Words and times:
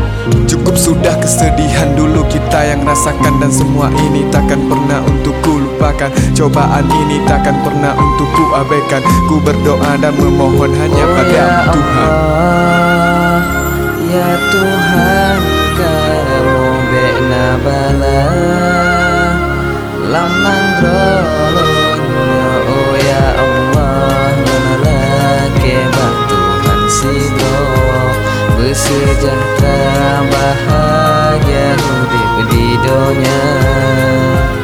Cukup 0.48 0.72
sudah 0.72 1.20
kesedihan 1.20 1.92
dulu 1.92 2.24
kita 2.32 2.64
yang 2.64 2.80
rasakan 2.88 3.36
Dan 3.44 3.52
semua 3.52 3.92
ini 4.08 4.24
takkan 4.32 4.64
pernah 4.64 5.04
untuk 5.04 5.36
ku 5.44 5.60
lupakan. 5.68 6.08
Cobaan 6.32 6.88
ini 6.88 7.20
takkan 7.28 7.60
pernah 7.60 7.92
untuk 8.00 8.28
ku 8.32 8.44
abaikan. 8.56 9.04
Ku 9.28 9.36
berdoa 9.44 10.00
dan 10.00 10.16
memohon 10.16 10.72
hanya 10.72 11.04
Oh 11.04 11.12
pada 11.16 11.32
ya 11.32 11.48
Tuhan 11.68 12.08
Allah 12.08 12.89
Bersejahtera 29.20 30.24
bahagia 30.32 31.76
Hidup 31.76 32.48
di 32.48 32.66
dunia. 32.80 33.44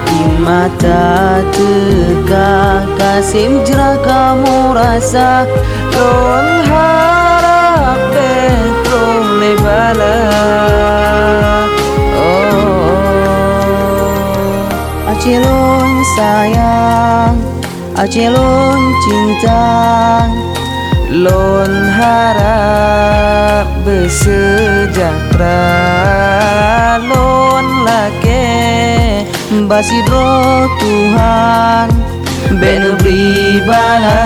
Di 0.09 0.21
mata 0.41 1.45
teka 1.53 2.81
Kasim 2.97 3.61
jerah 3.69 4.01
kamu 4.01 4.73
rasa. 4.73 5.45
Lon 5.93 6.49
harap 6.73 8.01
Betul 8.17 9.45
lebala. 9.45 10.25
Oh. 12.17 12.97
Aceh 15.13 15.37
lon 15.37 16.01
sayang 16.17 17.37
Aceh 17.93 18.33
lon 18.33 18.81
cinta 19.05 19.69
Lon 21.07 21.71
harap 21.95 23.67
bersejahtera. 23.87 25.63
Lon 27.07 27.87
lake 27.87 28.47
Basidro 29.71 30.67
Tuhan 30.83 31.87
Ben 32.59 32.83
bala 33.63 34.23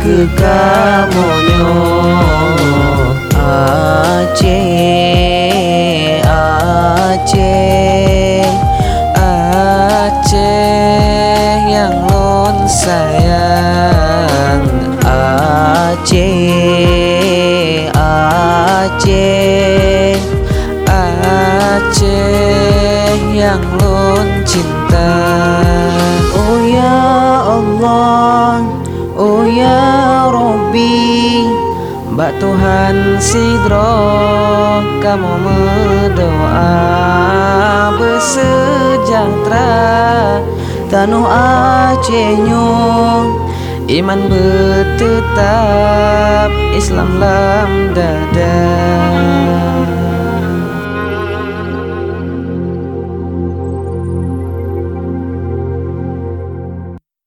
ke 0.00 0.24
kamonyo 0.40 1.76
Aceh 3.36 5.01
Aceh 19.02 20.14
Aceh 21.74 23.18
yang 23.34 23.58
lon 23.82 24.46
cinta. 24.46 25.10
Oh 26.38 26.62
ya 26.62 27.02
Allah 27.42 28.62
Oh 29.18 29.42
ya 29.42 30.30
Rabbi 30.30 31.50
Mbak 32.14 32.32
Tuhan 32.38 33.18
Sidro 33.18 33.90
Kamu 35.02 35.34
berdoa 35.42 36.70
Bersejahtera. 37.98 39.82
Tanuh 40.86 41.26
Aceh 41.26 42.38
nyung 42.38 43.50
Iman 43.92 44.24
bertetap 44.24 45.68
Islam 46.72 47.20
lam 47.20 47.92
dada 47.92 48.56